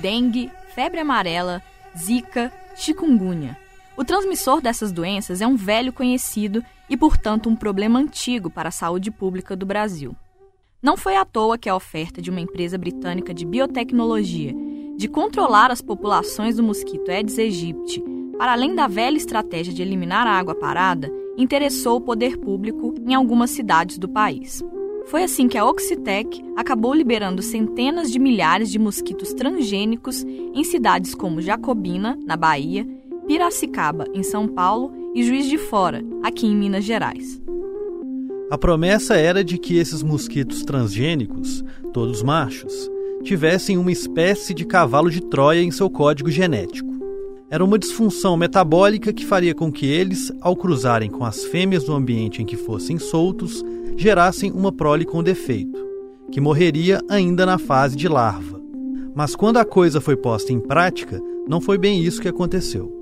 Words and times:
dengue, 0.00 0.50
febre 0.74 1.00
amarela, 1.00 1.62
zika, 1.96 2.52
chikungunya. 2.74 3.56
O 3.96 4.04
transmissor 4.04 4.60
dessas 4.60 4.92
doenças 4.92 5.40
é 5.40 5.46
um 5.46 5.56
velho 5.56 5.92
conhecido 5.92 6.64
e, 6.88 6.96
portanto, 6.96 7.48
um 7.48 7.56
problema 7.56 7.98
antigo 7.98 8.48
para 8.48 8.68
a 8.68 8.72
saúde 8.72 9.10
pública 9.10 9.56
do 9.56 9.66
Brasil. 9.66 10.14
Não 10.80 10.96
foi 10.96 11.16
à 11.16 11.24
toa 11.24 11.58
que 11.58 11.68
a 11.68 11.74
oferta 11.74 12.22
de 12.22 12.30
uma 12.30 12.40
empresa 12.40 12.78
britânica 12.78 13.34
de 13.34 13.44
biotecnologia 13.44 14.54
de 14.96 15.08
controlar 15.08 15.70
as 15.70 15.82
populações 15.82 16.56
do 16.56 16.62
mosquito 16.62 17.10
Aedes 17.10 17.38
aegypti, 17.38 18.02
para 18.36 18.52
além 18.52 18.74
da 18.74 18.86
velha 18.86 19.16
estratégia 19.16 19.74
de 19.74 19.82
eliminar 19.82 20.26
a 20.26 20.38
água 20.38 20.54
parada, 20.54 21.10
interessou 21.36 21.96
o 21.96 22.00
poder 22.00 22.36
público 22.36 22.94
em 23.06 23.14
algumas 23.14 23.50
cidades 23.50 23.98
do 23.98 24.08
país. 24.08 24.62
Foi 25.08 25.24
assim 25.24 25.48
que 25.48 25.56
a 25.56 25.64
Oxitec 25.64 26.44
acabou 26.54 26.92
liberando 26.92 27.42
centenas 27.42 28.12
de 28.12 28.18
milhares 28.18 28.70
de 28.70 28.78
mosquitos 28.78 29.32
transgênicos 29.32 30.22
em 30.22 30.62
cidades 30.62 31.14
como 31.14 31.40
Jacobina, 31.40 32.18
na 32.26 32.36
Bahia, 32.36 32.86
Piracicaba, 33.26 34.04
em 34.12 34.22
São 34.22 34.46
Paulo, 34.46 34.92
e 35.14 35.22
Juiz 35.22 35.46
de 35.46 35.56
Fora, 35.56 36.04
aqui 36.22 36.46
em 36.46 36.54
Minas 36.54 36.84
Gerais. 36.84 37.40
A 38.50 38.58
promessa 38.58 39.16
era 39.16 39.42
de 39.42 39.56
que 39.56 39.78
esses 39.78 40.02
mosquitos 40.02 40.62
transgênicos, 40.62 41.64
todos 41.92 42.22
machos, 42.22 42.90
tivessem 43.22 43.78
uma 43.78 43.90
espécie 43.90 44.52
de 44.52 44.66
cavalo 44.66 45.10
de 45.10 45.22
Troia 45.22 45.62
em 45.62 45.70
seu 45.70 45.88
código 45.88 46.30
genético. 46.30 46.97
Era 47.50 47.64
uma 47.64 47.78
disfunção 47.78 48.36
metabólica 48.36 49.10
que 49.10 49.24
faria 49.24 49.54
com 49.54 49.72
que 49.72 49.86
eles, 49.86 50.30
ao 50.42 50.54
cruzarem 50.54 51.08
com 51.08 51.24
as 51.24 51.44
fêmeas 51.44 51.82
do 51.82 51.94
ambiente 51.94 52.42
em 52.42 52.44
que 52.44 52.58
fossem 52.58 52.98
soltos, 52.98 53.64
gerassem 53.96 54.52
uma 54.52 54.70
prole 54.70 55.06
com 55.06 55.22
defeito, 55.22 55.82
que 56.30 56.42
morreria 56.42 57.00
ainda 57.08 57.46
na 57.46 57.56
fase 57.56 57.96
de 57.96 58.06
larva. 58.06 58.60
Mas 59.14 59.34
quando 59.34 59.56
a 59.56 59.64
coisa 59.64 59.98
foi 59.98 60.14
posta 60.14 60.52
em 60.52 60.60
prática, 60.60 61.18
não 61.48 61.58
foi 61.58 61.78
bem 61.78 62.02
isso 62.02 62.20
que 62.20 62.28
aconteceu. 62.28 62.94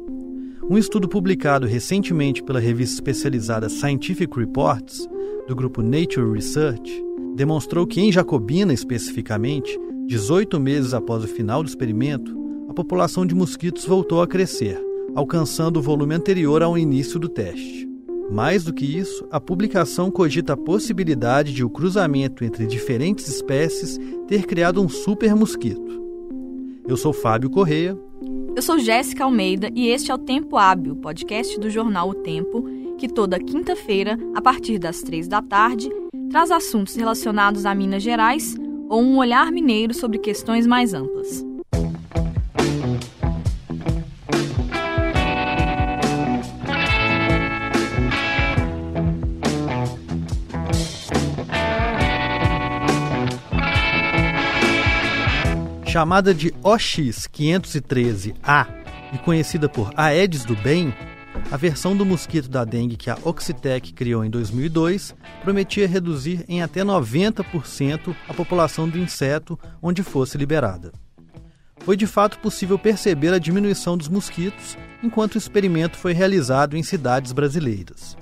Um 0.70 0.78
estudo 0.78 1.08
publicado 1.08 1.66
recentemente 1.66 2.40
pela 2.40 2.60
revista 2.60 2.94
especializada 2.94 3.68
Scientific 3.68 4.38
Reports, 4.38 5.08
do 5.48 5.56
grupo 5.56 5.82
Nature 5.82 6.32
Research, 6.32 7.04
demonstrou 7.34 7.84
que 7.84 8.00
em 8.00 8.12
Jacobina 8.12 8.72
especificamente, 8.72 9.76
18 10.06 10.60
meses 10.60 10.94
após 10.94 11.24
o 11.24 11.28
final 11.28 11.64
do 11.64 11.68
experimento, 11.68 12.45
população 12.76 13.24
de 13.24 13.34
mosquitos 13.34 13.86
voltou 13.86 14.20
a 14.20 14.26
crescer, 14.26 14.78
alcançando 15.14 15.78
o 15.78 15.82
volume 15.82 16.14
anterior 16.14 16.62
ao 16.62 16.76
início 16.76 17.18
do 17.18 17.26
teste. 17.26 17.88
Mais 18.30 18.64
do 18.64 18.72
que 18.72 18.84
isso, 18.84 19.26
a 19.30 19.40
publicação 19.40 20.10
cogita 20.10 20.52
a 20.52 20.56
possibilidade 20.58 21.54
de 21.54 21.64
o 21.64 21.70
cruzamento 21.70 22.44
entre 22.44 22.66
diferentes 22.66 23.28
espécies 23.28 23.98
ter 24.28 24.44
criado 24.44 24.82
um 24.82 24.90
super 24.90 25.34
mosquito. 25.34 26.04
Eu 26.86 26.98
sou 26.98 27.14
Fábio 27.14 27.48
Correia. 27.48 27.98
Eu 28.54 28.60
sou 28.60 28.78
Jéssica 28.78 29.24
Almeida 29.24 29.70
e 29.74 29.88
este 29.88 30.10
é 30.10 30.14
o 30.14 30.18
Tempo 30.18 30.58
Hábil, 30.58 30.96
podcast 30.96 31.58
do 31.58 31.70
jornal 31.70 32.10
O 32.10 32.14
Tempo, 32.14 32.62
que 32.98 33.08
toda 33.08 33.40
quinta-feira, 33.40 34.18
a 34.34 34.42
partir 34.42 34.78
das 34.78 35.00
três 35.00 35.26
da 35.26 35.40
tarde, 35.40 35.88
traz 36.28 36.50
assuntos 36.50 36.94
relacionados 36.94 37.64
a 37.64 37.74
Minas 37.74 38.02
Gerais 38.02 38.54
ou 38.90 39.00
um 39.00 39.16
olhar 39.16 39.50
mineiro 39.50 39.94
sobre 39.94 40.18
questões 40.18 40.66
mais 40.66 40.92
amplas. 40.92 41.45
Chamada 55.96 56.34
de 56.34 56.50
OX513A 56.62 58.66
e 59.14 59.18
conhecida 59.18 59.66
por 59.66 59.90
Aedes 59.96 60.44
do 60.44 60.54
Bem, 60.54 60.94
a 61.50 61.56
versão 61.56 61.96
do 61.96 62.04
mosquito 62.04 62.50
da 62.50 62.66
dengue 62.66 62.98
que 62.98 63.08
a 63.08 63.16
Oxitec 63.24 63.94
criou 63.94 64.22
em 64.22 64.28
2002 64.28 65.16
prometia 65.42 65.88
reduzir 65.88 66.44
em 66.50 66.60
até 66.60 66.84
90% 66.84 68.14
a 68.28 68.34
população 68.34 68.86
do 68.86 68.98
inseto 68.98 69.58
onde 69.80 70.02
fosse 70.02 70.36
liberada. 70.36 70.92
Foi 71.78 71.96
de 71.96 72.06
fato 72.06 72.38
possível 72.40 72.78
perceber 72.78 73.32
a 73.32 73.38
diminuição 73.38 73.96
dos 73.96 74.08
mosquitos 74.08 74.76
enquanto 75.02 75.36
o 75.36 75.38
experimento 75.38 75.96
foi 75.96 76.12
realizado 76.12 76.76
em 76.76 76.82
cidades 76.82 77.32
brasileiras. 77.32 78.18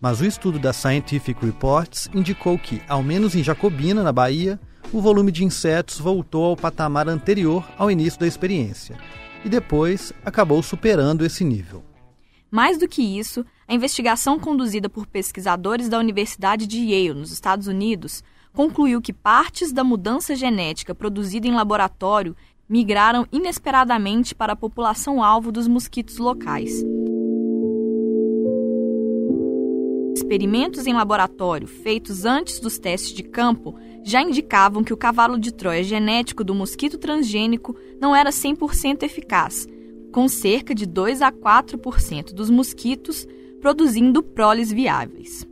Mas 0.00 0.20
o 0.20 0.24
estudo 0.24 0.56
da 0.56 0.72
Scientific 0.72 1.44
Reports 1.44 2.08
indicou 2.14 2.56
que, 2.56 2.80
ao 2.88 3.02
menos 3.02 3.34
em 3.34 3.42
Jacobina, 3.42 4.04
na 4.04 4.12
Bahia, 4.12 4.60
o 4.92 5.00
volume 5.00 5.32
de 5.32 5.44
insetos 5.44 5.98
voltou 5.98 6.44
ao 6.44 6.56
patamar 6.56 7.08
anterior 7.08 7.66
ao 7.78 7.90
início 7.90 8.20
da 8.20 8.26
experiência 8.26 8.96
e 9.44 9.48
depois 9.48 10.12
acabou 10.24 10.62
superando 10.62 11.24
esse 11.24 11.42
nível. 11.42 11.82
Mais 12.50 12.78
do 12.78 12.86
que 12.86 13.02
isso, 13.02 13.44
a 13.66 13.74
investigação 13.74 14.38
conduzida 14.38 14.88
por 14.88 15.06
pesquisadores 15.06 15.88
da 15.88 15.98
Universidade 15.98 16.66
de 16.66 16.78
Yale, 16.78 17.18
nos 17.18 17.32
Estados 17.32 17.66
Unidos, 17.66 18.22
concluiu 18.52 19.00
que 19.00 19.12
partes 19.12 19.72
da 19.72 19.82
mudança 19.82 20.36
genética 20.36 20.94
produzida 20.94 21.48
em 21.48 21.54
laboratório 21.54 22.36
migraram 22.68 23.26
inesperadamente 23.32 24.34
para 24.34 24.52
a 24.52 24.56
população 24.56 25.24
alvo 25.24 25.50
dos 25.50 25.66
mosquitos 25.66 26.18
locais. 26.18 26.84
Experimentos 30.32 30.86
em 30.86 30.94
laboratório 30.94 31.68
feitos 31.68 32.24
antes 32.24 32.58
dos 32.58 32.78
testes 32.78 33.12
de 33.12 33.22
campo 33.22 33.78
já 34.02 34.22
indicavam 34.22 34.82
que 34.82 34.94
o 34.94 34.96
cavalo 34.96 35.38
de 35.38 35.52
Troia 35.52 35.84
genético 35.84 36.42
do 36.42 36.54
mosquito 36.54 36.96
transgênico 36.96 37.76
não 38.00 38.16
era 38.16 38.30
100% 38.30 39.02
eficaz 39.02 39.68
com 40.10 40.26
cerca 40.28 40.74
de 40.74 40.86
2 40.86 41.20
a 41.20 41.30
4% 41.30 42.32
dos 42.32 42.48
mosquitos 42.48 43.26
produzindo 43.60 44.22
proles 44.22 44.72
viáveis. 44.72 45.46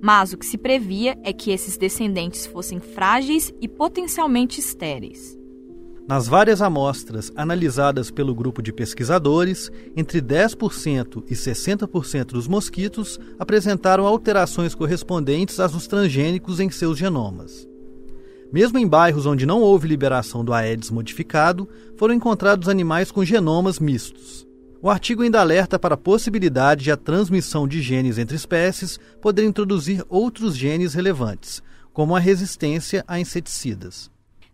Mas 0.00 0.32
o 0.32 0.38
que 0.38 0.46
se 0.46 0.56
previa 0.56 1.18
é 1.24 1.32
que 1.32 1.50
esses 1.50 1.76
descendentes 1.76 2.46
fossem 2.46 2.78
frágeis 2.78 3.52
e 3.60 3.66
potencialmente 3.66 4.60
estéreis. 4.60 5.36
Nas 6.06 6.26
várias 6.26 6.60
amostras 6.60 7.30
analisadas 7.36 8.10
pelo 8.10 8.34
grupo 8.34 8.60
de 8.60 8.72
pesquisadores, 8.72 9.70
entre 9.96 10.20
10% 10.20 11.22
e 11.30 11.34
60% 11.34 12.26
dos 12.26 12.48
mosquitos 12.48 13.20
apresentaram 13.38 14.04
alterações 14.04 14.74
correspondentes 14.74 15.56
dos 15.56 15.86
transgênicos 15.86 16.58
em 16.58 16.68
seus 16.70 16.98
genomas. 16.98 17.68
Mesmo 18.52 18.78
em 18.78 18.86
bairros 18.86 19.26
onde 19.26 19.46
não 19.46 19.62
houve 19.62 19.88
liberação 19.88 20.44
do 20.44 20.52
Aedes 20.52 20.90
modificado, 20.90 21.68
foram 21.96 22.14
encontrados 22.14 22.68
animais 22.68 23.10
com 23.10 23.24
genomas 23.24 23.78
mistos. 23.78 24.46
O 24.82 24.90
artigo 24.90 25.22
ainda 25.22 25.40
alerta 25.40 25.78
para 25.78 25.94
a 25.94 25.96
possibilidade 25.96 26.84
de 26.84 26.90
a 26.90 26.96
transmissão 26.96 27.66
de 27.66 27.80
genes 27.80 28.18
entre 28.18 28.36
espécies 28.36 28.98
poder 29.22 29.44
introduzir 29.44 30.04
outros 30.08 30.56
genes 30.56 30.92
relevantes, 30.92 31.62
como 31.92 32.16
a 32.16 32.18
resistência 32.18 33.04
a 33.06 33.18
inseticidas. 33.18 34.11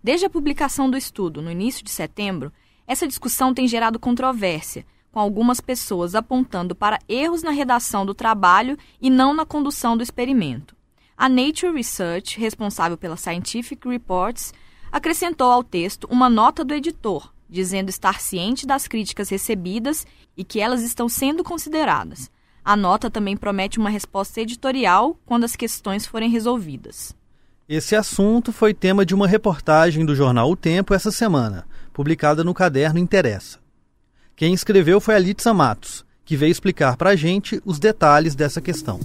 Desde 0.09 0.25
a 0.25 0.31
publicação 0.31 0.89
do 0.89 0.97
estudo, 0.97 1.43
no 1.43 1.51
início 1.51 1.85
de 1.85 1.91
setembro, 1.91 2.51
essa 2.87 3.07
discussão 3.07 3.53
tem 3.53 3.69
gerado 3.69 3.99
controvérsia, 3.99 4.87
com 5.13 5.21
algumas 5.21 5.61
pessoas 5.61 6.15
apontando 6.15 6.75
para 6.75 6.99
erros 7.07 7.43
na 7.43 7.51
redação 7.51 8.07
do 8.07 8.15
trabalho 8.15 8.79
e 9.03 9.11
não 9.11 9.35
na 9.35 9.45
condução 9.45 9.99
do 9.99 10.03
experimento. 10.03 10.75
A 11.15 11.29
Nature 11.29 11.75
Research, 11.75 12.41
responsável 12.41 12.97
pela 12.97 13.19
Scientific 13.19 13.87
Reports, 13.87 14.55
acrescentou 14.91 15.51
ao 15.51 15.63
texto 15.63 16.09
uma 16.11 16.31
nota 16.31 16.65
do 16.65 16.73
editor, 16.73 17.31
dizendo 17.47 17.91
estar 17.91 18.19
ciente 18.19 18.67
das 18.67 18.89
críticas 18.89 19.29
recebidas 19.29 20.07
e 20.35 20.43
que 20.43 20.59
elas 20.59 20.81
estão 20.81 21.07
sendo 21.07 21.45
consideradas. 21.45 22.31
A 22.65 22.75
nota 22.75 23.11
também 23.11 23.37
promete 23.37 23.79
uma 23.79 23.91
resposta 23.91 24.41
editorial 24.41 25.21
quando 25.27 25.45
as 25.45 25.55
questões 25.55 26.07
forem 26.07 26.31
resolvidas. 26.31 27.15
Esse 27.69 27.95
assunto 27.95 28.51
foi 28.51 28.73
tema 28.73 29.05
de 29.05 29.15
uma 29.15 29.29
reportagem 29.29 30.07
do 30.07 30.15
jornal 30.15 30.51
O 30.51 30.57
Tempo 30.57 30.95
essa 30.95 31.11
semana, 31.11 31.67
publicada 31.93 32.43
no 32.43 32.55
caderno 32.55 32.99
Interessa. 32.99 33.59
Quem 34.35 34.55
escreveu 34.55 35.03
foi 35.03 35.15
a 35.15 35.19
Litsa 35.19 35.53
Matos, 35.53 36.03
que 36.25 36.35
veio 36.35 36.51
explicar 36.51 36.97
para 36.97 37.11
a 37.11 37.17
gente 37.17 37.61
os 37.67 37.79
detalhes 37.79 38.35
dessa 38.35 38.63
questão. 38.63 38.99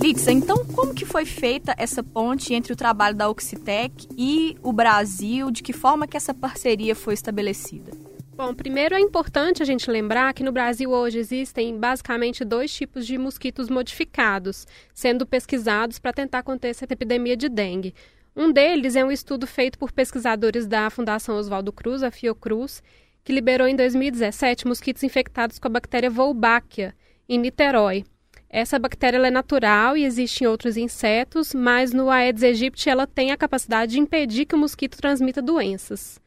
Litsa, 0.00 0.30
então 0.30 0.64
como 0.66 0.94
que 0.94 1.04
foi 1.04 1.24
feita 1.24 1.74
essa 1.76 2.00
ponte 2.00 2.54
entre 2.54 2.72
o 2.72 2.76
trabalho 2.76 3.16
da 3.16 3.28
Oxitec 3.28 4.06
e 4.16 4.56
o 4.62 4.72
Brasil? 4.72 5.50
De 5.50 5.64
que 5.64 5.72
forma 5.72 6.06
que 6.06 6.16
essa 6.16 6.32
parceria 6.32 6.94
foi 6.94 7.14
estabelecida? 7.14 8.05
Bom, 8.36 8.52
primeiro 8.52 8.94
é 8.94 9.00
importante 9.00 9.62
a 9.62 9.64
gente 9.64 9.90
lembrar 9.90 10.34
que 10.34 10.44
no 10.44 10.52
Brasil 10.52 10.90
hoje 10.90 11.18
existem 11.18 11.78
basicamente 11.78 12.44
dois 12.44 12.70
tipos 12.70 13.06
de 13.06 13.16
mosquitos 13.16 13.70
modificados 13.70 14.66
sendo 14.92 15.24
pesquisados 15.24 15.98
para 15.98 16.12
tentar 16.12 16.42
conter 16.42 16.68
essa 16.68 16.84
epidemia 16.84 17.34
de 17.34 17.48
dengue. 17.48 17.94
Um 18.36 18.52
deles 18.52 18.94
é 18.94 19.02
um 19.02 19.10
estudo 19.10 19.46
feito 19.46 19.78
por 19.78 19.90
pesquisadores 19.90 20.66
da 20.66 20.90
Fundação 20.90 21.38
Oswaldo 21.38 21.72
Cruz, 21.72 22.02
a 22.02 22.10
Fiocruz, 22.10 22.82
que 23.24 23.32
liberou 23.32 23.66
em 23.66 23.74
2017 23.74 24.66
mosquitos 24.66 25.02
infectados 25.02 25.58
com 25.58 25.68
a 25.68 25.70
bactéria 25.70 26.10
Wolbachia 26.10 26.94
em 27.26 27.38
Niterói. 27.38 28.04
Essa 28.50 28.78
bactéria 28.78 29.16
é 29.16 29.30
natural 29.30 29.96
e 29.96 30.04
existe 30.04 30.44
em 30.44 30.46
outros 30.46 30.76
insetos, 30.76 31.54
mas 31.54 31.94
no 31.94 32.10
Aedes 32.10 32.42
aegypti 32.42 32.90
ela 32.90 33.06
tem 33.06 33.32
a 33.32 33.36
capacidade 33.36 33.92
de 33.92 33.98
impedir 33.98 34.44
que 34.44 34.54
o 34.54 34.58
mosquito 34.58 34.98
transmita 34.98 35.40
doenças. 35.40 36.20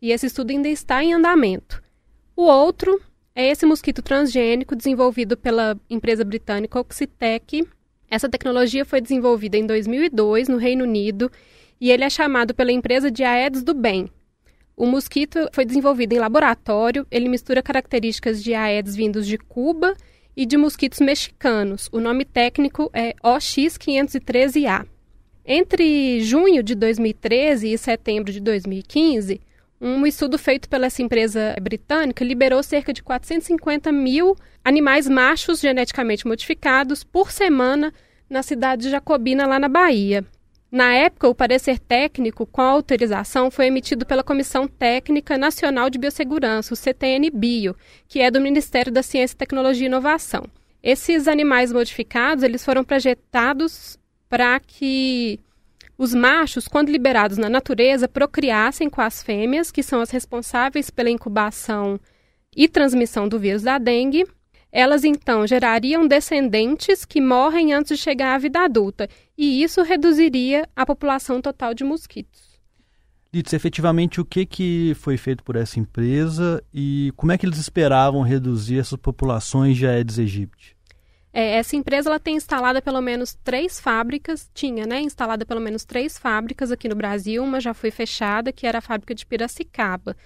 E 0.00 0.12
esse 0.12 0.26
estudo 0.26 0.50
ainda 0.50 0.68
está 0.68 1.04
em 1.04 1.12
andamento. 1.12 1.82
O 2.34 2.42
outro 2.42 3.00
é 3.34 3.48
esse 3.48 3.66
mosquito 3.66 4.02
transgênico 4.02 4.74
desenvolvido 4.74 5.36
pela 5.36 5.78
empresa 5.88 6.24
britânica 6.24 6.80
Oxitec. 6.80 7.66
Essa 8.10 8.28
tecnologia 8.28 8.84
foi 8.84 9.00
desenvolvida 9.00 9.56
em 9.56 9.66
2002 9.66 10.48
no 10.48 10.56
Reino 10.56 10.84
Unido 10.84 11.30
e 11.80 11.90
ele 11.90 12.04
é 12.04 12.10
chamado 12.10 12.54
pela 12.54 12.72
empresa 12.72 13.10
de 13.10 13.24
Aedes 13.24 13.62
do 13.62 13.74
Bem. 13.74 14.10
O 14.76 14.86
mosquito 14.86 15.38
foi 15.52 15.66
desenvolvido 15.66 16.14
em 16.14 16.18
laboratório, 16.18 17.06
ele 17.10 17.28
mistura 17.28 17.62
características 17.62 18.42
de 18.42 18.54
Aedes 18.54 18.96
vindos 18.96 19.26
de 19.26 19.36
Cuba 19.36 19.94
e 20.34 20.46
de 20.46 20.56
mosquitos 20.56 21.00
mexicanos. 21.00 21.90
O 21.92 22.00
nome 22.00 22.24
técnico 22.24 22.90
é 22.94 23.12
OX513A. 23.22 24.86
Entre 25.44 26.20
junho 26.22 26.62
de 26.62 26.74
2013 26.74 27.72
e 27.72 27.76
setembro 27.76 28.32
de 28.32 28.40
2015, 28.40 29.40
um 29.80 30.06
estudo 30.06 30.36
feito 30.36 30.68
pela 30.68 30.86
essa 30.86 31.00
empresa 31.00 31.56
britânica 31.60 32.24
liberou 32.24 32.62
cerca 32.62 32.92
de 32.92 33.02
450 33.02 33.90
mil 33.90 34.36
animais 34.62 35.08
machos 35.08 35.60
geneticamente 35.60 36.26
modificados 36.26 37.02
por 37.02 37.30
semana 37.30 37.92
na 38.28 38.42
cidade 38.42 38.82
de 38.82 38.90
Jacobina, 38.90 39.46
lá 39.46 39.58
na 39.58 39.68
Bahia. 39.68 40.24
Na 40.70 40.92
época, 40.92 41.28
o 41.28 41.34
parecer 41.34 41.80
técnico 41.80 42.46
com 42.46 42.62
autorização 42.62 43.50
foi 43.50 43.66
emitido 43.66 44.06
pela 44.06 44.22
Comissão 44.22 44.68
Técnica 44.68 45.36
Nacional 45.36 45.90
de 45.90 45.98
Biossegurança, 45.98 46.74
o 46.74 46.76
CTN-Bio, 46.76 47.74
que 48.06 48.20
é 48.20 48.30
do 48.30 48.40
Ministério 48.40 48.92
da 48.92 49.02
Ciência, 49.02 49.36
Tecnologia 49.36 49.86
e 49.86 49.88
Inovação. 49.88 50.44
Esses 50.80 51.26
animais 51.26 51.72
modificados, 51.72 52.44
eles 52.44 52.64
foram 52.64 52.84
projetados 52.84 53.98
para 54.28 54.60
que 54.60 55.40
os 56.00 56.14
machos, 56.14 56.66
quando 56.66 56.88
liberados 56.88 57.36
na 57.36 57.50
natureza, 57.50 58.08
procriassem 58.08 58.88
com 58.88 59.02
as 59.02 59.22
fêmeas, 59.22 59.70
que 59.70 59.82
são 59.82 60.00
as 60.00 60.08
responsáveis 60.08 60.88
pela 60.88 61.10
incubação 61.10 62.00
e 62.56 62.66
transmissão 62.66 63.28
do 63.28 63.38
vírus 63.38 63.64
da 63.64 63.76
dengue, 63.76 64.26
elas 64.72 65.04
então 65.04 65.46
gerariam 65.46 66.08
descendentes 66.08 67.04
que 67.04 67.20
morrem 67.20 67.74
antes 67.74 67.98
de 67.98 68.02
chegar 68.02 68.34
à 68.34 68.38
vida 68.38 68.60
adulta, 68.60 69.10
e 69.36 69.62
isso 69.62 69.82
reduziria 69.82 70.66
a 70.74 70.86
população 70.86 71.38
total 71.38 71.74
de 71.74 71.84
mosquitos. 71.84 72.58
Litz, 73.30 73.52
efetivamente 73.52 74.22
o 74.22 74.24
que, 74.24 74.46
que 74.46 74.94
foi 74.94 75.18
feito 75.18 75.44
por 75.44 75.54
essa 75.54 75.78
empresa 75.78 76.64
e 76.72 77.12
como 77.14 77.30
é 77.30 77.36
que 77.36 77.44
eles 77.44 77.58
esperavam 77.58 78.22
reduzir 78.22 78.78
essas 78.78 78.98
populações 78.98 79.76
de 79.76 79.86
Aedes 79.86 80.18
aegypti? 80.18 80.79
É, 81.32 81.52
essa 81.52 81.76
empresa 81.76 82.10
ela 82.10 82.18
tem 82.18 82.36
instalada 82.36 82.82
pelo 82.82 83.00
menos 83.00 83.34
três 83.44 83.78
fábricas, 83.78 84.50
tinha, 84.52 84.84
né, 84.84 85.00
instalada 85.00 85.46
pelo 85.46 85.60
menos 85.60 85.84
três 85.84 86.18
fábricas 86.18 86.72
aqui 86.72 86.88
no 86.88 86.96
Brasil, 86.96 87.42
uma 87.42 87.60
já 87.60 87.72
foi 87.72 87.90
fechada, 87.90 88.52
que 88.52 88.66
era 88.66 88.78
a 88.78 88.82
fábrica 88.82 89.14
de 89.14 89.24
Piracicaba. 89.24 90.16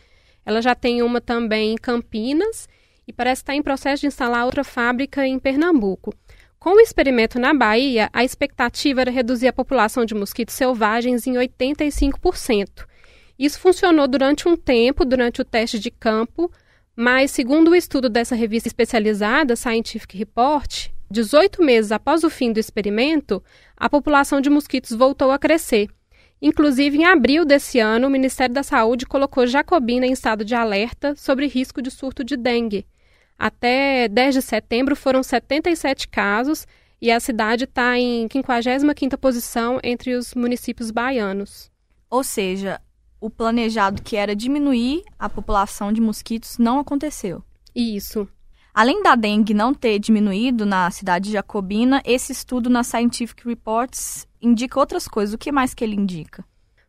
Ela 0.46 0.62
já 0.62 0.74
tem 0.74 1.02
uma 1.02 1.20
também 1.20 1.72
em 1.72 1.76
Campinas 1.76 2.68
e 3.06 3.12
parece 3.12 3.42
estar 3.42 3.54
em 3.54 3.62
processo 3.62 4.00
de 4.00 4.06
instalar 4.06 4.46
outra 4.46 4.64
fábrica 4.64 5.26
em 5.26 5.38
Pernambuco. 5.38 6.14
Com 6.58 6.76
o 6.76 6.80
experimento 6.80 7.38
na 7.38 7.52
Bahia, 7.52 8.08
a 8.10 8.24
expectativa 8.24 9.02
era 9.02 9.10
reduzir 9.10 9.48
a 9.48 9.52
população 9.52 10.06
de 10.06 10.14
mosquitos 10.14 10.54
selvagens 10.54 11.26
em 11.26 11.34
85%. 11.34 12.86
Isso 13.38 13.60
funcionou 13.60 14.08
durante 14.08 14.48
um 14.48 14.56
tempo, 14.56 15.04
durante 15.04 15.42
o 15.42 15.44
teste 15.44 15.78
de 15.78 15.90
campo, 15.90 16.50
mas, 16.96 17.32
segundo 17.32 17.72
o 17.72 17.76
estudo 17.76 18.08
dessa 18.08 18.34
revista 18.34 18.68
especializada, 18.68 19.56
Scientific 19.56 20.16
Report, 20.16 20.93
18 21.10 21.62
meses 21.62 21.92
após 21.92 22.24
o 22.24 22.30
fim 22.30 22.52
do 22.52 22.58
experimento, 22.58 23.42
a 23.76 23.88
população 23.88 24.40
de 24.40 24.50
mosquitos 24.50 24.92
voltou 24.92 25.30
a 25.30 25.38
crescer. 25.38 25.88
Inclusive, 26.40 26.98
em 26.98 27.04
abril 27.04 27.44
desse 27.44 27.78
ano, 27.78 28.06
o 28.06 28.10
Ministério 28.10 28.54
da 28.54 28.62
Saúde 28.62 29.06
colocou 29.06 29.46
Jacobina 29.46 30.06
em 30.06 30.12
estado 30.12 30.44
de 30.44 30.54
alerta 30.54 31.14
sobre 31.16 31.46
risco 31.46 31.80
de 31.80 31.90
surto 31.90 32.22
de 32.22 32.36
dengue. 32.36 32.86
Até 33.38 34.08
10 34.08 34.34
de 34.34 34.42
setembro 34.42 34.94
foram 34.94 35.22
77 35.22 36.08
casos 36.08 36.66
e 37.00 37.10
a 37.10 37.20
cidade 37.20 37.64
está 37.64 37.98
em 37.98 38.28
55ª 38.28 39.16
posição 39.16 39.78
entre 39.82 40.14
os 40.14 40.34
municípios 40.34 40.90
baianos. 40.90 41.70
Ou 42.10 42.22
seja, 42.22 42.80
o 43.20 43.28
planejado 43.30 44.02
que 44.02 44.16
era 44.16 44.36
diminuir 44.36 45.02
a 45.18 45.28
população 45.28 45.92
de 45.92 46.00
mosquitos 46.00 46.58
não 46.58 46.78
aconteceu. 46.78 47.42
Isso. 47.74 48.28
Além 48.74 49.04
da 49.04 49.14
dengue 49.14 49.54
não 49.54 49.72
ter 49.72 50.00
diminuído 50.00 50.66
na 50.66 50.90
cidade 50.90 51.26
de 51.26 51.32
Jacobina, 51.34 52.02
esse 52.04 52.32
estudo 52.32 52.68
na 52.68 52.82
Scientific 52.82 53.46
Reports 53.46 54.26
indica 54.42 54.80
outras 54.80 55.06
coisas. 55.06 55.32
O 55.32 55.38
que 55.38 55.52
mais 55.52 55.72
que 55.72 55.84
ele 55.84 55.94
indica? 55.94 56.44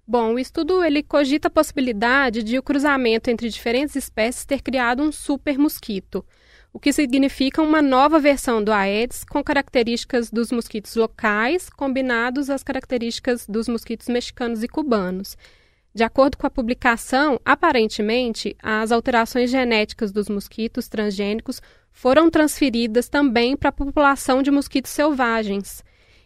Bom, 0.08 0.34
o 0.34 0.40
estudo 0.40 0.84
ele 0.84 1.04
cogita 1.04 1.48
a 1.48 1.52
possibilidade 1.52 2.42
de 2.42 2.58
o 2.58 2.64
cruzamento 2.64 3.30
entre 3.30 3.50
diferentes 3.50 3.96
espécies 3.96 4.46
ter 4.46 4.64
criado 4.64 5.04
um 5.04 5.12
super 5.12 5.60
mosquito, 5.60 6.26
o 6.74 6.80
que 6.80 6.92
significa 6.92 7.62
uma 7.62 7.84
nova 7.84 8.20
versão 8.20 8.64
do 8.64 8.72
Aedes 8.72 9.24
com 9.24 9.44
características 9.44 10.32
dos 10.32 10.52
mosquitos 10.52 10.96
locais 10.96 11.70
combinados 11.70 12.50
às 12.50 12.64
características 12.64 13.46
dos 13.48 13.68
mosquitos 13.68 14.08
mexicanos 14.08 14.64
e 14.64 14.68
cubanos. 14.68 15.38
De 15.96 16.04
acordo 16.04 16.38
com 16.38 16.46
a 16.46 16.50
publicação, 16.50 17.40
aparentemente, 17.46 18.54
as 18.62 18.92
alterações 18.92 19.50
genéticas 19.50 20.12
dos 20.12 20.28
mosquitos 20.28 20.90
transgênicos 20.90 21.62
foram 21.90 22.30
transferidas 22.30 23.08
também 23.08 23.56
para 23.56 23.70
a 23.70 23.72
população 23.72 24.44
de 24.44 24.52
mosquitos 24.52 24.92
selvagens. 24.92 25.82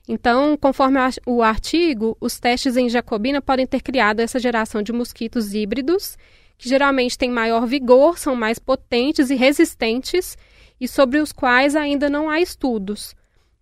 Então, 0.07 0.57
conforme 0.57 0.97
o 1.23 1.43
artigo, 1.43 2.17
os 2.19 2.39
testes 2.39 2.75
em 2.77 2.89
Jacobina 2.89 3.43
podem 3.43 3.67
ter 3.67 3.83
criado 3.83 4.21
essa 4.21 4.39
geração 4.39 4.81
de 4.81 4.91
mosquitos 4.91 5.53
híbridos, 5.53 6.17
que 6.57 6.67
geralmente 6.67 7.15
têm 7.15 7.29
maior 7.29 7.67
vigor, 7.67 8.17
são 8.17 8.35
mais 8.35 8.57
potentes 8.57 9.29
e 9.29 9.35
resistentes, 9.35 10.35
e 10.81 10.87
sobre 10.87 11.19
os 11.19 11.31
quais 11.31 11.75
ainda 11.75 12.09
não 12.09 12.27
há 12.27 12.41
estudos. 12.41 13.15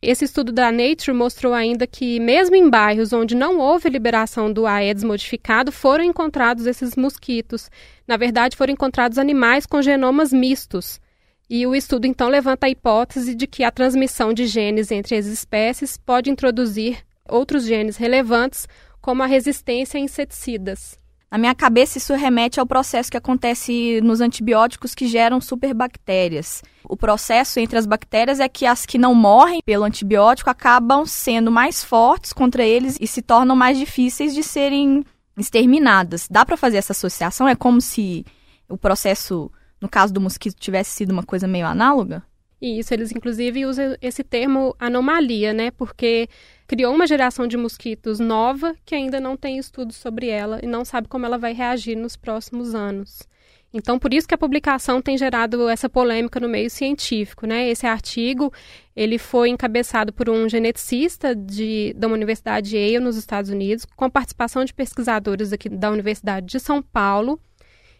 Esse 0.08 0.24
estudo 0.24 0.54
da 0.54 0.72
Nature 0.72 1.12
mostrou 1.12 1.54
ainda 1.54 1.86
que, 1.86 2.18
mesmo 2.18 2.56
em 2.56 2.70
bairros 2.70 3.12
onde 3.12 3.36
não 3.36 3.60
houve 3.60 3.90
liberação 3.90 4.54
do 4.54 4.66
Aedes 4.66 5.04
modificado, 5.04 5.70
foram 5.70 6.02
encontrados 6.02 6.66
esses 6.66 6.96
mosquitos. 6.96 7.70
Na 8.08 8.16
verdade, 8.16 8.56
foram 8.56 8.72
encontrados 8.72 9.18
animais 9.18 9.66
com 9.66 9.82
genomas 9.82 10.32
mistos. 10.32 11.02
E 11.50 11.68
o 11.68 11.76
estudo 11.76 12.08
então 12.08 12.30
levanta 12.30 12.68
a 12.68 12.70
hipótese 12.70 13.36
de 13.36 13.46
que 13.46 13.66
a 13.66 13.70
transmissão 13.70 14.32
de 14.32 14.48
genes 14.48 14.92
entre 14.92 15.18
as 15.18 15.26
espécies 15.26 15.98
pode 15.98 16.30
introduzir 16.30 17.00
outros 17.28 17.66
genes 17.66 17.98
relevantes, 17.98 18.66
como 19.02 19.24
a 19.24 19.26
resistência 19.26 19.98
a 19.98 20.02
inseticidas. 20.02 20.98
Na 21.30 21.38
minha 21.38 21.54
cabeça, 21.54 21.98
isso 21.98 22.14
remete 22.14 22.60
ao 22.60 22.66
processo 22.66 23.12
que 23.12 23.18
acontece 23.18 24.00
nos 24.02 24.22
antibióticos 24.22 24.96
que 24.96 25.08
geram 25.08 25.42
superbactérias. 25.42 26.64
O 26.86 26.96
processo 26.96 27.60
entre 27.60 27.78
as 27.78 27.86
bactérias 27.86 28.40
é 28.40 28.48
que 28.48 28.66
as 28.66 28.86
que 28.86 28.98
não 28.98 29.14
morrem 29.14 29.60
pelo 29.66 29.84
antibiótico 29.84 30.50
acabam 30.50 31.06
sendo 31.06 31.52
mais 31.52 31.84
fortes 31.84 32.32
contra 32.32 32.64
eles 32.64 32.98
e 33.02 33.06
se 33.06 33.22
tornam 33.22 33.58
mais 33.58 33.78
difíceis 33.78 34.34
de 34.34 34.42
serem 34.42 35.04
exterminadas. 35.38 36.28
Dá 36.32 36.46
para 36.46 36.56
fazer 36.56 36.78
essa 36.78 36.94
associação? 36.94 37.48
É 37.48 37.56
como 37.56 37.82
se 37.82 38.26
o 38.70 38.78
processo 38.78 39.52
no 39.82 39.90
caso 39.90 40.14
do 40.14 40.22
mosquito 40.22 40.56
tivesse 40.60 40.92
sido 40.92 41.12
uma 41.12 41.24
coisa 41.24 41.48
meio 41.48 41.68
análoga? 41.68 42.24
Isso, 42.62 42.94
eles 42.94 43.12
inclusive 43.12 43.66
usam 43.66 43.96
esse 44.02 44.24
termo 44.24 44.76
anomalia, 44.80 45.54
né? 45.54 45.70
Porque 45.70 46.28
criou 46.66 46.94
uma 46.94 47.06
geração 47.06 47.48
de 47.48 47.56
mosquitos 47.56 48.20
nova 48.20 48.76
que 48.84 48.96
ainda 48.96 49.20
não 49.20 49.38
tem 49.38 49.58
estudos 49.58 49.96
sobre 49.96 50.28
ela 50.28 50.60
e 50.64 50.66
não 50.66 50.84
sabe 50.84 51.08
como 51.08 51.26
ela 51.26 51.38
vai 51.38 51.54
reagir 51.54 51.96
nos 51.96 52.16
próximos 52.16 52.74
anos. 52.74 53.28
Então, 53.74 54.00
por 54.00 54.14
isso 54.14 54.28
que 54.28 54.34
a 54.34 54.38
publicação 54.38 55.02
tem 55.02 55.18
gerado 55.18 55.68
essa 55.70 55.90
polêmica 55.90 56.40
no 56.40 56.48
meio 56.48 56.70
científico, 56.70 57.46
né? 57.46 57.70
Esse 57.70 57.86
artigo, 57.86 58.52
ele 58.96 59.18
foi 59.18 59.50
encabeçado 59.50 60.12
por 60.14 60.30
um 60.30 60.48
geneticista 60.50 61.36
de, 61.36 61.94
da 61.96 62.08
Universidade 62.08 62.76
Yale, 62.76 63.00
nos 63.00 63.18
Estados 63.18 63.52
Unidos, 63.52 63.86
com 63.86 64.06
a 64.06 64.10
participação 64.10 64.64
de 64.64 64.74
pesquisadores 64.74 65.52
aqui 65.52 65.70
da 65.70 65.92
Universidade 65.92 66.48
de 66.48 66.60
São 66.60 66.82
Paulo, 66.82 67.40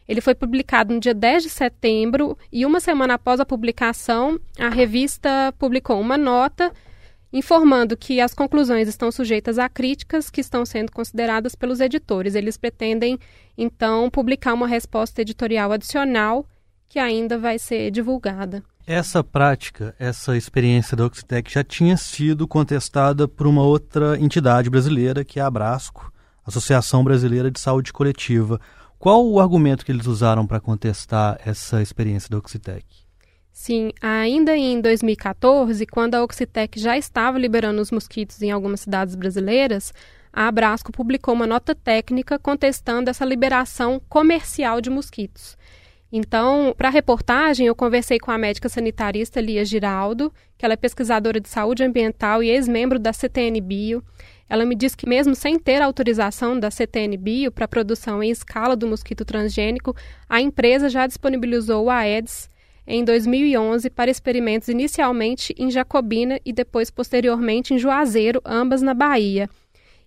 ele 0.08 0.22
foi 0.22 0.34
publicado 0.34 0.94
no 0.94 1.00
dia 1.00 1.14
10 1.14 1.44
de 1.44 1.50
setembro 1.50 2.38
e 2.52 2.66
uma 2.66 2.80
semana 2.80 3.16
após 3.16 3.40
a 3.40 3.46
publicação, 3.46 4.40
a 4.58 4.70
revista 4.70 5.54
publicou 5.60 6.00
uma 6.00 6.18
nota 6.18 6.72
informando 7.32 7.98
que 7.98 8.22
as 8.22 8.34
conclusões 8.34 8.88
estão 8.88 9.12
sujeitas 9.12 9.60
a 9.60 9.68
críticas 9.68 10.30
que 10.30 10.42
estão 10.42 10.66
sendo 10.66 10.92
consideradas 10.92 11.56
pelos 11.56 11.80
editores. 11.80 12.36
Eles 12.36 12.58
pretendem, 12.58 13.20
então, 13.58 14.10
publicar 14.10 14.54
uma 14.54 14.68
resposta 14.68 15.22
editorial 15.22 15.72
adicional 15.72 16.46
que 16.88 17.00
ainda 17.00 17.38
vai 17.38 17.60
ser 17.60 17.92
divulgada. 17.92 18.64
Essa 18.86 19.22
prática, 19.22 19.94
essa 20.00 20.38
experiência 20.38 20.96
da 20.96 21.06
Oxitec 21.06 21.52
já 21.52 21.62
tinha 21.62 21.98
sido 21.98 22.48
contestada 22.48 23.28
por 23.28 23.46
uma 23.46 23.62
outra 23.62 24.18
entidade 24.18 24.70
brasileira, 24.70 25.26
que 25.26 25.40
é 25.40 25.44
a 25.44 25.48
Abrasco, 25.48 26.14
Associação 26.46 27.04
Brasileira 27.04 27.52
de 27.52 27.60
Saúde 27.60 27.92
Coletiva. 27.92 28.62
Qual 29.00 29.28
o 29.28 29.40
argumento 29.40 29.86
que 29.86 29.92
eles 29.92 30.08
usaram 30.08 30.48
para 30.48 30.60
contestar 30.60 31.40
essa 31.46 31.82
experiência 31.82 32.30
da 32.30 32.38
Oxitec? 32.38 32.84
Sim, 33.52 33.92
ainda 34.02 34.56
em 34.56 34.82
2014, 34.82 35.86
quando 35.86 36.16
a 36.16 36.24
Oxitec 36.24 36.80
já 36.80 36.98
estava 36.98 37.40
liberando 37.40 37.82
os 37.82 37.92
mosquitos 37.92 38.42
em 38.42 38.52
algumas 38.52 38.82
cidades 38.82 39.16
brasileiras, 39.16 39.94
a 40.32 40.48
Abrasco 40.48 40.92
publicou 40.92 41.34
uma 41.34 41.48
nota 41.48 41.74
técnica 41.74 42.38
contestando 42.38 43.10
essa 43.10 43.26
liberação 43.26 44.02
comercial 44.08 44.80
de 44.82 44.90
mosquitos. 44.90 45.58
Então, 46.12 46.74
para 46.78 46.88
a 46.88 46.92
reportagem, 46.92 47.68
eu 47.68 47.76
conversei 47.76 48.18
com 48.18 48.32
a 48.32 48.38
médica 48.38 48.70
sanitarista 48.70 49.42
Lia 49.42 49.66
Giraldo, 49.66 50.32
que 50.58 50.64
ela 50.64 50.74
é 50.74 50.78
pesquisadora 50.78 51.40
de 51.40 51.50
saúde 51.50 51.84
ambiental 51.84 52.42
e 52.42 52.50
ex-membro 52.50 52.98
da 52.98 53.12
CTN 53.12 53.60
Bio. 53.60 54.04
Ela 54.50 54.66
me 54.66 54.76
disse 54.76 54.96
que 54.96 55.08
mesmo 55.08 55.36
sem 55.36 55.60
ter 55.60 55.82
autorização 55.82 56.60
da 56.60 56.72
CTN 56.72 57.18
Bio 57.18 57.52
para 57.52 57.66
a 57.66 57.68
produção 57.68 58.24
em 58.24 58.30
escala 58.30 58.76
do 58.76 58.88
mosquito 58.88 59.26
transgênico, 59.26 59.96
a 60.30 60.42
empresa 60.42 60.90
já 60.90 61.06
disponibilizou 61.06 61.86
o 61.86 61.90
Aedes 61.90 62.50
em 62.88 63.04
2011 63.04 63.90
para 63.90 64.10
experimentos 64.10 64.70
inicialmente 64.70 65.54
em 65.58 65.70
Jacobina 65.70 66.40
e 66.46 66.54
depois 66.54 66.90
posteriormente 66.90 67.74
em 67.74 67.78
Juazeiro, 67.78 68.42
ambas 68.46 68.82
na 68.82 68.94
Bahia, 68.94 69.50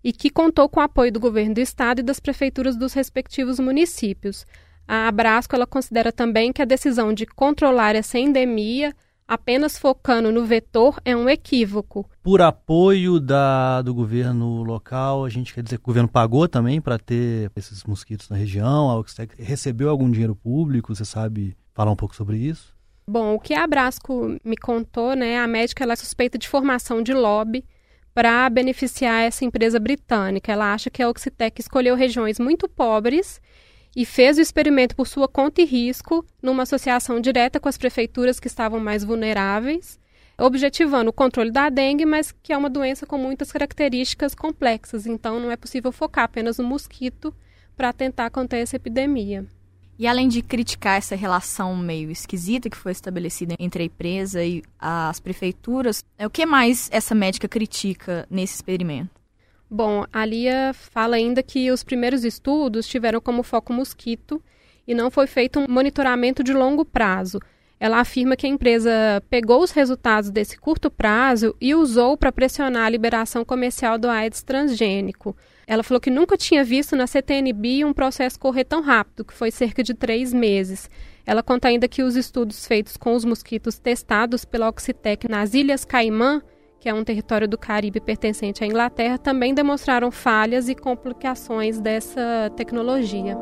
e 0.03 0.13
que 0.13 0.31
contou 0.31 0.67
com 0.67 0.81
o 0.81 0.83
apoio 0.83 1.13
do 1.13 1.21
governo 1.21 1.55
do 1.55 1.61
estado 1.61 1.99
e 1.99 2.03
das 2.03 2.19
prefeituras 2.19 2.77
dos 2.77 2.95
respectivos 2.95 3.61
municípios. 3.61 4.47
A 4.89 5.07
Abrasco 5.07 5.55
ela 5.55 5.67
considera 5.67 6.11
também 6.11 6.53
que 6.53 6.63
a 6.63 6.65
decisão 6.65 7.13
de 7.13 7.27
controlar 7.27 7.95
essa 7.95 8.19
endemia 8.19 8.95
apenas 9.31 9.79
focando 9.79 10.33
no 10.33 10.45
vetor 10.45 11.01
é 11.05 11.15
um 11.15 11.29
equívoco. 11.29 12.05
Por 12.21 12.43
apoio 12.43 13.21
da, 13.21 13.81
do 13.81 13.95
governo 13.95 14.65
local, 14.65 15.25
a 15.25 15.29
gente 15.29 15.55
quer 15.55 15.63
dizer 15.63 15.77
que 15.77 15.85
o 15.85 15.87
governo 15.87 16.09
pagou 16.09 16.49
também 16.49 16.81
para 16.81 16.99
ter 16.99 17.49
esses 17.55 17.85
mosquitos 17.85 18.29
na 18.29 18.37
região? 18.37 18.91
A 18.91 18.99
Oxtec 18.99 19.41
recebeu 19.41 19.89
algum 19.89 20.11
dinheiro 20.11 20.35
público? 20.35 20.93
Você 20.93 21.05
sabe 21.05 21.57
falar 21.73 21.93
um 21.93 21.97
pouco 21.97 22.17
sobre 22.17 22.39
isso? 22.39 22.75
Bom, 23.07 23.37
o 23.37 23.39
que 23.39 23.55
a 23.55 23.63
Abrasco 23.63 24.37
me 24.45 24.57
contou, 24.57 25.15
né, 25.15 25.39
a 25.39 25.47
médica 25.47 25.85
ela 25.85 25.93
é 25.93 25.97
suspeita 25.97 26.37
de 26.37 26.49
formação 26.49 27.01
de 27.01 27.15
lobby 27.15 27.65
para 28.13 28.51
beneficiar 28.51 29.23
essa 29.23 29.45
empresa 29.45 29.79
britânica. 29.79 30.51
Ela 30.51 30.75
acha 30.75 30.91
que 30.91 31.01
a 31.01 31.09
Oxitec 31.09 31.61
escolheu 31.61 31.95
regiões 31.95 32.41
muito 32.41 32.69
pobres 32.69 33.41
e 33.95 34.05
fez 34.05 34.39
o 34.39 34.41
experimento 34.41 34.95
por 34.95 35.07
sua 35.07 35.29
conta 35.29 35.61
e 35.61 35.65
risco, 35.65 36.25
numa 36.43 36.63
associação 36.63 37.21
direta 37.21 37.59
com 37.59 37.69
as 37.69 37.79
prefeituras 37.79 38.39
que 38.39 38.47
estavam 38.47 38.79
mais 38.79 39.05
vulneráveis, 39.05 39.99
objetivando 40.39 41.11
o 41.11 41.13
controle 41.13 41.51
da 41.51 41.69
dengue, 41.69 42.07
mas 42.07 42.33
que 42.43 42.53
é 42.53 42.57
uma 42.57 42.71
doença 42.71 43.07
com 43.07 43.19
muitas 43.19 43.53
características 43.53 44.35
complexas, 44.35 45.07
então 45.07 45.39
não 45.39 45.51
é 45.51 45.57
possível 45.57 45.93
focar 45.93 46.25
apenas 46.25 46.59
no 46.59 46.65
mosquito 46.65 47.35
para 47.77 47.93
tentar 47.93 48.31
conter 48.31 48.59
essa 48.59 48.77
epidemia. 48.77 49.47
E 49.99 50.07
além 50.07 50.29
de 50.29 50.41
criticar 50.41 50.97
essa 50.97 51.15
relação 51.15 51.77
meio 51.77 52.11
esquisita 52.11 52.71
que 52.71 52.77
foi 52.77 52.93
estabelecida 52.93 53.55
entre 53.59 53.83
a 53.83 53.87
empresa 53.87 54.43
e 54.43 54.63
as 54.79 55.21
prefeituras, 55.21 56.03
é 56.17 56.27
o 56.27 56.31
que 56.31 56.47
mais 56.47 56.89
essa 56.91 57.15
médica 57.15 57.47
critica 57.47 58.27
nesse 58.31 58.55
experimento? 58.55 59.20
Bom, 59.71 60.05
a 60.13 60.25
Lia 60.25 60.73
fala 60.75 61.15
ainda 61.15 61.45
que 61.45 61.71
os 61.71 61.85
primeiros 61.85 62.25
estudos 62.25 62.89
tiveram 62.89 63.21
como 63.21 63.45
foco 63.45 63.73
mosquito 63.73 64.43
e 64.85 64.95
não 64.95 65.13
foi 65.13 65.29
feito 65.29 65.61
um 65.61 65.67
monitoramento 65.69 66.43
de 66.43 66.53
longo 66.53 66.85
prazo. 66.85 67.39
Ela 67.79 68.01
afirma 68.01 68.37
que 68.37 68.47
a 68.47 68.51
empresa 68.51 68.91
pegou 69.31 69.63
os 69.63 69.71
resultados 69.71 70.29
desse 70.29 70.59
curto 70.59 70.91
prazo 70.91 71.55
e 71.61 71.73
usou 71.73 72.17
para 72.17 72.33
pressionar 72.33 72.85
a 72.85 72.91
liberação 72.91 73.45
comercial 73.45 73.97
do 73.97 74.09
AIDS 74.11 74.43
transgênico. 74.43 75.37
Ela 75.67 75.85
falou 75.85 76.01
que 76.01 76.11
nunca 76.11 76.37
tinha 76.37 76.65
visto 76.65 76.97
na 76.97 77.07
CTNB 77.07 77.85
um 77.85 77.93
processo 77.93 78.41
correr 78.41 78.65
tão 78.65 78.83
rápido, 78.83 79.25
que 79.25 79.33
foi 79.33 79.53
cerca 79.53 79.85
de 79.85 79.95
três 79.95 80.35
meses. 80.35 80.91
Ela 81.25 81.45
conta 81.45 81.69
ainda 81.69 81.87
que 81.87 82.03
os 82.03 82.17
estudos 82.17 82.67
feitos 82.67 82.97
com 82.97 83.15
os 83.15 83.25
mosquitos 83.25 83.79
testados 83.79 84.45
pela 84.45 84.69
Oxitec 84.69 85.29
nas 85.29 85.55
Ilhas 85.55 85.85
Caimã, 85.85 86.43
que 86.81 86.89
é 86.89 86.95
um 86.95 87.05
território 87.05 87.47
do 87.47 87.59
Caribe 87.59 88.01
pertencente 88.01 88.65
à 88.65 88.67
Inglaterra, 88.67 89.19
também 89.19 89.53
demonstraram 89.53 90.11
falhas 90.11 90.67
e 90.67 90.75
complicações 90.75 91.79
dessa 91.79 92.51
tecnologia. 92.57 93.37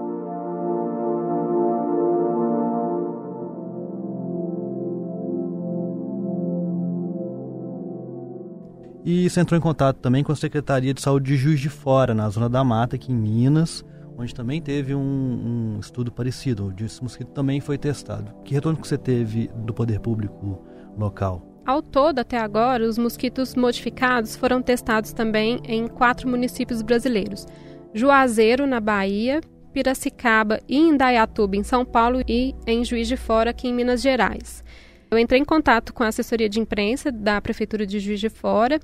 E 9.04 9.30
você 9.30 9.40
entrou 9.40 9.57
em 9.57 9.62
contato 9.62 9.99
também 9.99 10.25
com 10.25 10.33
a 10.33 10.37
Secretaria 10.37 10.92
de 10.92 11.00
Saúde 11.00 11.33
de 11.33 11.37
Juiz 11.37 11.61
de 11.61 11.71
Fora, 11.71 12.12
na 12.12 12.28
Zona 12.28 12.49
da 12.49 12.62
Mata, 12.64 12.97
aqui 12.97 13.12
em 13.12 13.14
Minas, 13.14 13.85
onde 14.18 14.35
também 14.35 14.61
teve 14.61 14.95
um, 14.95 15.76
um 15.76 15.80
estudo 15.80 16.11
parecido, 16.11 16.66
onde 16.66 16.85
esse 16.85 17.00
mosquito 17.00 17.30
também 17.30 17.61
foi 17.61 17.78
testado. 17.78 18.35
Que 18.45 18.52
retorno 18.52 18.78
que 18.78 18.87
você 18.87 18.99
teve 18.99 19.49
do 19.54 19.73
poder 19.73 20.00
público 20.00 20.62
local? 20.95 21.47
Ao 21.68 21.82
todo, 21.82 22.18
até 22.18 22.38
agora, 22.38 22.88
os 22.88 22.96
mosquitos 22.96 23.54
modificados 23.54 24.34
foram 24.34 24.62
testados 24.62 25.12
também 25.12 25.60
em 25.68 25.87
quatro 25.87 26.26
municípios 26.26 26.80
brasileiros: 26.80 27.44
Juazeiro, 27.92 28.66
na 28.66 28.80
Bahia, 28.80 29.42
Piracicaba 29.70 30.62
e 30.66 30.78
Indaiatuba, 30.78 31.56
em 31.56 31.62
São 31.62 31.84
Paulo, 31.84 32.22
e 32.26 32.54
em 32.66 32.82
Juiz 32.82 33.06
de 33.06 33.18
Fora, 33.18 33.50
aqui 33.50 33.68
em 33.68 33.75
Minas 33.75 34.00
Gerais. 34.00 34.64
Eu 35.10 35.18
entrei 35.18 35.42
em 35.42 35.44
contato 35.44 35.92
com 35.92 36.02
a 36.02 36.06
assessoria 36.06 36.48
de 36.48 36.58
imprensa 36.58 37.12
da 37.12 37.38
Prefeitura 37.38 37.84
de 37.84 38.00
Juiz 38.00 38.18
de 38.18 38.30
Fora 38.30 38.80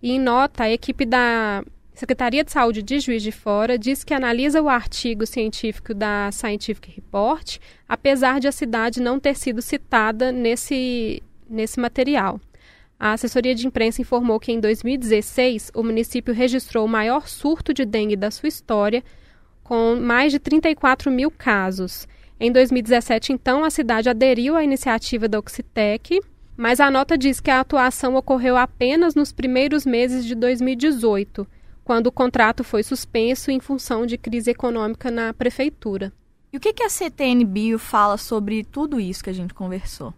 e, 0.00 0.12
em 0.12 0.20
nota, 0.20 0.62
a 0.62 0.70
equipe 0.70 1.04
da 1.04 1.64
Secretaria 1.92 2.44
de 2.44 2.52
Saúde 2.52 2.84
de 2.84 3.00
Juiz 3.00 3.20
de 3.20 3.32
Fora 3.32 3.76
diz 3.76 4.04
que 4.04 4.14
analisa 4.14 4.62
o 4.62 4.68
artigo 4.68 5.26
científico 5.26 5.92
da 5.92 6.30
Scientific 6.30 6.88
Report, 6.88 7.58
apesar 7.88 8.38
de 8.38 8.46
a 8.46 8.52
cidade 8.52 9.02
não 9.02 9.18
ter 9.18 9.34
sido 9.34 9.60
citada 9.60 10.30
nesse, 10.30 11.20
nesse 11.48 11.80
material. 11.80 12.40
A 12.98 13.12
assessoria 13.12 13.54
de 13.54 13.66
imprensa 13.66 14.02
informou 14.02 14.40
que 14.40 14.52
em 14.52 14.60
2016 14.60 15.70
o 15.74 15.82
município 15.82 16.34
registrou 16.34 16.84
o 16.84 16.88
maior 16.88 17.28
surto 17.28 17.72
de 17.72 17.84
dengue 17.84 18.16
da 18.16 18.30
sua 18.30 18.48
história, 18.48 19.04
com 19.62 19.96
mais 19.96 20.32
de 20.32 20.38
34 20.38 21.10
mil 21.10 21.30
casos. 21.30 22.08
Em 22.40 22.50
2017, 22.50 23.32
então, 23.32 23.64
a 23.64 23.70
cidade 23.70 24.08
aderiu 24.08 24.56
à 24.56 24.64
iniciativa 24.64 25.28
da 25.28 25.38
Oxitec 25.38 26.20
mas 26.58 26.80
a 26.80 26.90
nota 26.90 27.16
diz 27.16 27.38
que 27.38 27.52
a 27.52 27.60
atuação 27.60 28.16
ocorreu 28.16 28.56
apenas 28.56 29.14
nos 29.14 29.30
primeiros 29.30 29.86
meses 29.86 30.26
de 30.26 30.34
2018, 30.34 31.46
quando 31.84 32.08
o 32.08 32.12
contrato 32.12 32.64
foi 32.64 32.82
suspenso 32.82 33.52
em 33.52 33.60
função 33.60 34.04
de 34.04 34.18
crise 34.18 34.50
econômica 34.50 35.08
na 35.08 35.32
prefeitura. 35.32 36.12
E 36.52 36.56
o 36.56 36.60
que, 36.60 36.72
que 36.72 36.82
a 36.82 36.88
CTN 36.88 37.44
Bio 37.44 37.78
fala 37.78 38.16
sobre 38.16 38.64
tudo 38.64 38.98
isso 38.98 39.22
que 39.22 39.30
a 39.30 39.32
gente 39.32 39.54
conversou? 39.54 40.12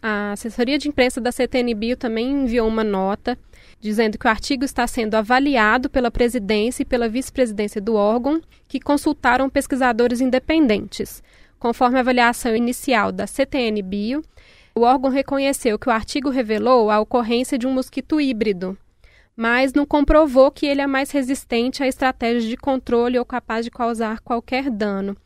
A 0.00 0.32
assessoria 0.32 0.78
de 0.78 0.88
imprensa 0.88 1.20
da 1.20 1.32
CTN 1.32 1.74
Bio 1.74 1.96
também 1.96 2.30
enviou 2.30 2.68
uma 2.68 2.84
nota 2.84 3.36
dizendo 3.80 4.18
que 4.18 4.26
o 4.26 4.30
artigo 4.30 4.64
está 4.64 4.86
sendo 4.86 5.14
avaliado 5.14 5.88
pela 5.88 6.10
presidência 6.10 6.82
e 6.82 6.86
pela 6.86 7.08
vice-presidência 7.08 7.80
do 7.80 7.94
órgão, 7.94 8.40
que 8.66 8.80
consultaram 8.80 9.48
pesquisadores 9.48 10.20
independentes. 10.20 11.22
Conforme 11.58 11.96
a 11.96 12.00
avaliação 12.00 12.54
inicial 12.54 13.12
da 13.12 13.26
CTN 13.26 13.82
Bio, 13.82 14.22
o 14.74 14.82
órgão 14.82 15.10
reconheceu 15.10 15.78
que 15.78 15.88
o 15.88 15.92
artigo 15.92 16.30
revelou 16.30 16.90
a 16.90 17.00
ocorrência 17.00 17.58
de 17.58 17.66
um 17.66 17.72
mosquito 17.72 18.20
híbrido, 18.20 18.76
mas 19.36 19.72
não 19.72 19.86
comprovou 19.86 20.50
que 20.50 20.66
ele 20.66 20.80
é 20.80 20.86
mais 20.86 21.10
resistente 21.10 21.82
a 21.82 21.86
estratégias 21.86 22.44
de 22.44 22.56
controle 22.56 23.18
ou 23.18 23.24
capaz 23.24 23.64
de 23.64 23.70
causar 23.70 24.20
qualquer 24.20 24.70
dano. 24.70 25.16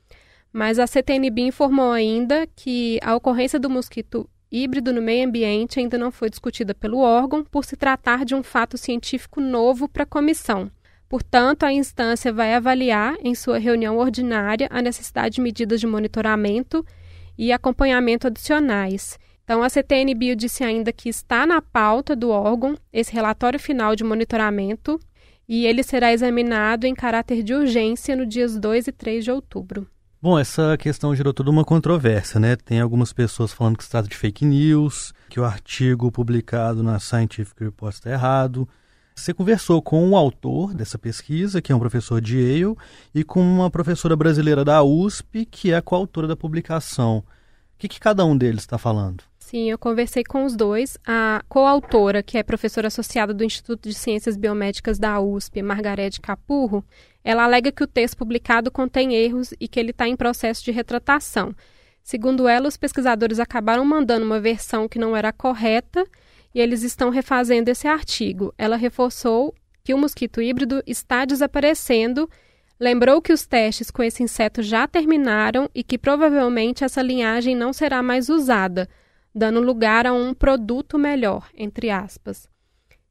Mas 0.53 0.79
a 0.79 0.87
CTNB 0.87 1.43
informou 1.43 1.93
ainda 1.93 2.47
que 2.55 2.99
a 3.03 3.17
ocorrência 3.17 3.59
do 3.59 3.71
mosquito 3.71 4.29
híbrido 4.53 4.93
no 4.93 5.01
meio 5.01 5.27
ambiente 5.27 5.81
ainda 5.81 5.97
não 5.97 6.13
foi 6.13 6.29
discutida 6.29 6.75
pelo 6.75 6.99
órgão, 6.99 7.43
por 7.43 7.65
se 7.65 7.75
tratar 7.75 8.25
de 8.25 8.35
um 8.35 8.43
fato 8.43 8.77
científico 8.77 9.41
novo 9.41 9.89
para 9.89 10.03
a 10.03 10.07
comissão. 10.07 10.71
Portanto, 11.09 11.65
a 11.65 11.73
instância 11.73 12.33
vai 12.33 12.55
avaliar, 12.55 13.17
em 13.23 13.35
sua 13.35 13.59
reunião 13.59 13.97
ordinária, 13.97 14.69
a 14.71 14.83
necessidade 14.83 15.37
de 15.37 15.41
medidas 15.41 15.81
de 15.81 15.87
monitoramento 15.87 16.85
e 17.37 17.51
acompanhamento 17.51 18.27
adicionais. 18.27 19.19
Então, 19.45 19.63
a 19.63 19.69
CTN 19.69 20.15
Bio 20.15 20.37
disse 20.37 20.63
ainda 20.63 20.93
que 20.93 21.09
está 21.09 21.47
na 21.47 21.61
pauta 21.61 22.15
do 22.15 22.31
órgão 22.31 22.77
esse 22.93 23.13
relatório 23.13 23.59
final 23.59 23.97
de 23.97 24.05
monitoramento 24.05 25.01
e 25.49 25.67
ele 25.67 25.83
será 25.83 26.13
examinado 26.13 26.87
em 26.87 26.95
caráter 26.95 27.43
de 27.43 27.53
urgência 27.53 28.17
no 28.17 28.25
dias 28.25 28.57
2 28.57 28.87
e 28.87 28.93
3 28.93 29.25
de 29.25 29.31
outubro. 29.31 29.87
Bom, 30.23 30.39
essa 30.39 30.77
questão 30.79 31.17
gerou 31.17 31.35
toda 31.35 31.51
uma 31.51 31.65
controvérsia, 31.65 32.39
né? 32.39 32.55
Tem 32.55 32.79
algumas 32.79 33.13
pessoas 33.13 33.53
falando 33.53 33.77
que 33.77 33.83
se 33.83 33.91
trata 33.91 34.07
de 34.07 34.17
fake 34.17 34.45
news, 34.45 35.13
que 35.29 35.41
o 35.41 35.45
artigo 35.45 36.13
publicado 36.13 36.81
na 36.81 37.01
Scientific 37.01 37.65
Report 37.65 37.93
está 37.93 38.09
errado. 38.09 38.69
Você 39.17 39.35
conversou 39.35 39.83
com 39.83 40.09
o 40.09 40.17
autor 40.17 40.75
dessa 40.75 40.97
pesquisa, 40.97 41.61
que 41.61 41.73
é 41.73 41.75
um 41.75 41.81
professor 41.81 42.21
de 42.21 42.39
Yale, 42.39 42.77
e 43.13 43.25
com 43.25 43.41
uma 43.43 43.69
professora 43.69 44.15
brasileira 44.15 44.65
da 44.65 44.81
USP, 44.85 45.45
que 45.45 45.73
é 45.73 45.81
coautora 45.81 46.29
da 46.29 46.37
publicação. 46.37 47.19
O 47.19 47.25
que, 47.77 47.89
que 47.89 47.99
cada 47.99 48.25
um 48.25 48.39
deles 48.39 48.61
está 48.61 48.79
falando? 48.79 49.25
Sim, 49.53 49.71
eu 49.71 49.77
conversei 49.77 50.25
com 50.25 50.47
os 50.47 50.57
dois. 50.57 50.97
A 51.07 51.45
coautora, 51.47 52.23
que 52.23 52.39
é 52.39 52.43
professora 52.43 52.87
associada 52.87 53.35
do 53.35 53.45
Instituto 53.45 53.87
de 53.87 53.95
Ciências 53.95 54.35
Biomédicas 54.35 54.99
da 54.99 55.21
USP, 55.21 55.61
Margarete 55.61 56.23
Capurro, 56.23 56.83
ela 57.23 57.45
alega 57.45 57.71
que 57.71 57.85
o 57.85 57.87
texto 57.87 58.17
publicado 58.17 58.71
contém 58.71 59.15
erros 59.15 59.53
e 59.61 59.69
que 59.69 59.79
ele 59.79 59.91
está 59.91 60.09
em 60.09 60.17
processo 60.17 60.65
de 60.65 60.71
retratação. 60.71 61.55
Segundo 62.03 62.49
ela, 62.49 62.67
os 62.67 62.79
pesquisadores 62.79 63.39
acabaram 63.39 63.85
mandando 63.85 64.25
uma 64.25 64.41
versão 64.41 64.89
que 64.89 64.99
não 64.99 65.15
era 65.15 65.31
correta 65.35 66.03
e 66.55 66.59
eles 66.59 66.83
estão 66.83 67.11
refazendo 67.11 67.69
esse 67.69 67.87
artigo. 67.87 68.55
Ela 68.57 68.77
reforçou 68.77 69.55
que 69.85 69.93
o 69.93 69.99
mosquito 69.99 70.41
híbrido 70.41 70.83
está 70.87 71.27
desaparecendo, 71.27 72.27
lembrou 72.81 73.21
que 73.21 73.35
os 73.35 73.47
testes 73.47 73.91
com 73.91 74.03
esse 74.03 74.23
inseto 74.23 74.63
já 74.63 74.89
terminaram 74.89 75.69
e 75.75 75.85
que 75.85 75.99
provavelmente 75.99 76.85
essa 76.85 77.03
linhagem 77.03 77.55
não 77.55 77.71
será 77.75 78.03
mais 78.03 78.31
usada, 78.31 78.89
dando 79.35 79.61
lugar 79.61 80.07
a 80.07 80.13
um 80.13 80.35
produto 80.35 80.99
melhor, 80.99 81.49
entre 81.57 81.91
aspas. 81.91 82.49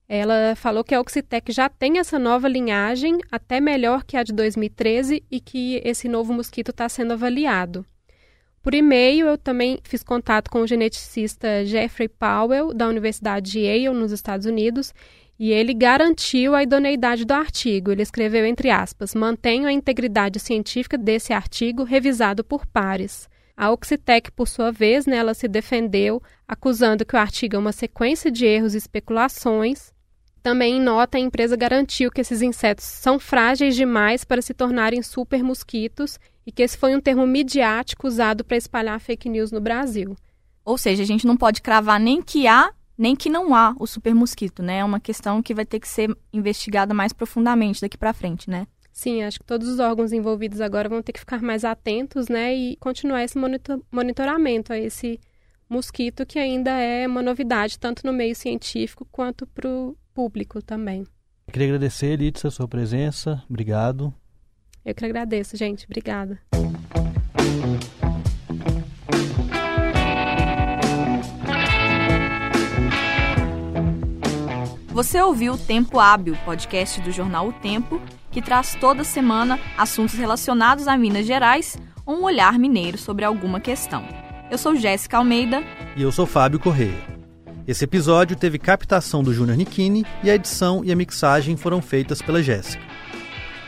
Ela 0.07 0.55
falou 0.57 0.83
que 0.83 0.93
a 0.93 0.99
Oxitec 0.99 1.53
já 1.53 1.69
tem 1.69 1.97
essa 1.97 2.19
nova 2.19 2.47
linhagem, 2.49 3.19
até 3.31 3.61
melhor 3.61 4.03
que 4.03 4.17
a 4.17 4.23
de 4.23 4.33
2013, 4.33 5.23
e 5.31 5.39
que 5.39 5.81
esse 5.85 6.09
novo 6.09 6.33
mosquito 6.33 6.71
está 6.71 6.89
sendo 6.89 7.13
avaliado. 7.13 7.85
Por 8.61 8.75
e-mail, 8.75 9.27
eu 9.27 9.37
também 9.37 9.79
fiz 9.83 10.03
contato 10.03 10.51
com 10.51 10.59
o 10.59 10.67
geneticista 10.67 11.65
Jeffrey 11.65 12.07
Powell, 12.07 12.73
da 12.73 12.87
Universidade 12.87 13.51
de 13.51 13.59
Yale, 13.61 13.97
nos 13.97 14.11
Estados 14.11 14.45
Unidos, 14.45 14.93
e 15.39 15.51
ele 15.51 15.73
garantiu 15.73 16.53
a 16.53 16.61
idoneidade 16.61 17.25
do 17.25 17.33
artigo. 17.33 17.91
Ele 17.91 18.03
escreveu 18.03 18.45
entre 18.45 18.69
aspas: 18.69 19.15
"Mantenho 19.15 19.67
a 19.67 19.71
integridade 19.71 20.39
científica 20.39 20.97
desse 20.97 21.33
artigo 21.33 21.83
revisado 21.83 22.43
por 22.43 22.67
pares". 22.67 23.27
A 23.55 23.71
Oxitec, 23.71 24.31
por 24.31 24.47
sua 24.47 24.71
vez, 24.71 25.05
né, 25.05 25.17
ela 25.17 25.33
se 25.33 25.47
defendeu, 25.47 26.21
acusando 26.47 27.05
que 27.05 27.15
o 27.15 27.19
artigo 27.19 27.55
é 27.55 27.59
uma 27.59 27.71
sequência 27.71 28.31
de 28.31 28.45
erros 28.45 28.73
e 28.73 28.77
especulações 28.77 29.91
também 30.41 30.77
em 30.77 30.81
nota, 30.81 31.17
a 31.17 31.21
empresa 31.21 31.55
garantiu 31.55 32.09
que 32.09 32.19
esses 32.19 32.41
insetos 32.41 32.85
são 32.85 33.19
frágeis 33.19 33.75
demais 33.75 34.23
para 34.23 34.41
se 34.41 34.53
tornarem 34.53 35.01
super 35.03 35.43
mosquitos 35.43 36.19
e 36.45 36.51
que 36.51 36.63
esse 36.63 36.77
foi 36.77 36.95
um 36.95 37.01
termo 37.01 37.27
midiático 37.27 38.07
usado 38.07 38.43
para 38.43 38.57
espalhar 38.57 38.99
fake 38.99 39.29
news 39.29 39.51
no 39.51 39.61
Brasil. 39.61 40.15
Ou 40.65 40.77
seja, 40.77 41.03
a 41.03 41.05
gente 41.05 41.27
não 41.27 41.37
pode 41.37 41.61
cravar 41.61 41.99
nem 41.99 42.21
que 42.23 42.47
há, 42.47 42.71
nem 42.97 43.15
que 43.15 43.29
não 43.29 43.53
há 43.53 43.75
o 43.79 43.85
super 43.85 44.15
mosquito, 44.15 44.63
né? 44.63 44.79
É 44.79 44.85
uma 44.85 44.99
questão 44.99 45.43
que 45.43 45.53
vai 45.53 45.65
ter 45.65 45.79
que 45.79 45.87
ser 45.87 46.15
investigada 46.33 46.93
mais 46.93 47.13
profundamente 47.13 47.81
daqui 47.81 47.97
para 47.97 48.13
frente, 48.13 48.49
né? 48.49 48.65
Sim, 48.91 49.23
acho 49.23 49.39
que 49.39 49.45
todos 49.45 49.67
os 49.67 49.79
órgãos 49.79 50.11
envolvidos 50.11 50.61
agora 50.61 50.89
vão 50.89 51.01
ter 51.01 51.13
que 51.13 51.19
ficar 51.19 51.41
mais 51.41 51.63
atentos, 51.63 52.27
né, 52.27 52.53
e 52.53 52.75
continuar 52.77 53.23
esse 53.23 53.37
monitor 53.37 53.81
monitoramento 53.91 54.73
a 54.73 54.77
esse 54.77 55.19
mosquito 55.69 56.25
que 56.25 56.37
ainda 56.37 56.71
é 56.71 57.07
uma 57.07 57.21
novidade 57.21 57.79
tanto 57.79 58.05
no 58.05 58.11
meio 58.11 58.35
científico 58.35 59.07
quanto 59.09 59.47
para 59.47 59.69
o 59.69 59.95
público 60.13 60.61
também. 60.61 61.05
Queria 61.51 61.67
agradecer, 61.67 62.07
Elitza, 62.07 62.49
a 62.49 62.51
sua 62.51 62.67
presença. 62.67 63.41
Obrigado. 63.49 64.13
Eu 64.83 64.93
que 64.93 65.05
agradeço, 65.05 65.55
gente. 65.55 65.85
Obrigada. 65.85 66.39
Você 74.89 75.21
ouviu 75.21 75.53
o 75.53 75.57
Tempo 75.57 75.99
Hábil, 75.99 76.37
podcast 76.43 76.99
do 77.01 77.11
jornal 77.11 77.47
O 77.47 77.53
Tempo, 77.53 78.01
que 78.31 78.41
traz 78.41 78.75
toda 78.79 79.03
semana 79.03 79.59
assuntos 79.77 80.15
relacionados 80.15 80.87
a 80.87 80.97
Minas 80.97 81.25
Gerais 81.25 81.77
ou 82.05 82.19
um 82.19 82.23
olhar 82.23 82.57
mineiro 82.57 82.97
sobre 82.97 83.25
alguma 83.25 83.59
questão. 83.59 84.03
Eu 84.49 84.57
sou 84.57 84.75
Jéssica 84.75 85.17
Almeida. 85.17 85.63
E 85.95 86.01
eu 86.01 86.11
sou 86.11 86.25
Fábio 86.25 86.59
Correia. 86.59 87.11
Esse 87.67 87.83
episódio 87.83 88.35
teve 88.35 88.57
captação 88.57 89.21
do 89.21 89.33
Júnior 89.33 89.55
Nikini 89.55 90.05
e 90.23 90.31
a 90.31 90.35
edição 90.35 90.83
e 90.83 90.91
a 90.91 90.95
mixagem 90.95 91.55
foram 91.55 91.81
feitas 91.81 92.21
pela 92.21 92.41
Jéssica. 92.41 92.83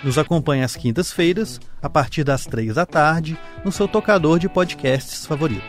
Nos 0.03 0.17
acompanhe 0.17 0.63
às 0.63 0.75
quintas-feiras, 0.75 1.62
a 1.82 1.89
partir 1.89 2.24
das 2.24 2.46
três 2.46 2.75
da 2.75 2.86
tarde, 2.86 3.39
no 3.63 3.72
seu 3.72 3.88
tocador 3.88 4.39
de 4.39 4.50
podcasts 4.50 5.25
favorito. 5.25 5.63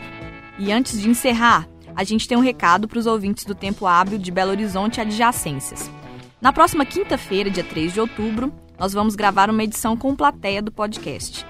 E 0.57 0.71
antes 0.71 0.99
de 0.99 1.09
encerrar, 1.09 1.67
a 1.95 2.03
gente 2.03 2.27
tem 2.27 2.37
um 2.37 2.41
recado 2.41 2.87
para 2.87 2.99
os 2.99 3.05
ouvintes 3.05 3.45
do 3.45 3.55
Tempo 3.55 3.85
Hábil 3.85 4.17
de 4.17 4.31
Belo 4.31 4.51
Horizonte 4.51 4.97
e 4.97 5.01
adjacências. 5.01 5.89
Na 6.41 6.51
próxima 6.51 6.85
quinta-feira, 6.85 7.49
dia 7.49 7.63
3 7.63 7.93
de 7.93 8.01
outubro, 8.01 8.53
nós 8.79 8.93
vamos 8.93 9.15
gravar 9.15 9.49
uma 9.49 9.63
edição 9.63 9.95
com 9.95 10.15
plateia 10.15 10.61
do 10.61 10.71
podcast. 10.71 11.45